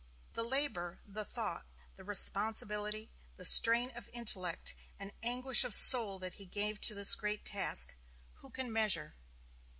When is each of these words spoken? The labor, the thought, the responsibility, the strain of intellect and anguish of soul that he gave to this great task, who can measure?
The 0.33 0.41
labor, 0.43 0.99
the 1.05 1.23
thought, 1.23 1.67
the 1.95 2.03
responsibility, 2.03 3.11
the 3.37 3.45
strain 3.45 3.91
of 3.91 4.09
intellect 4.11 4.73
and 4.99 5.13
anguish 5.21 5.63
of 5.63 5.75
soul 5.75 6.17
that 6.17 6.33
he 6.33 6.47
gave 6.47 6.81
to 6.81 6.95
this 6.95 7.13
great 7.13 7.45
task, 7.45 7.95
who 8.39 8.49
can 8.49 8.73
measure? 8.73 9.13